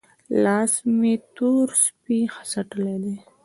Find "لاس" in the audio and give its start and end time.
0.43-0.73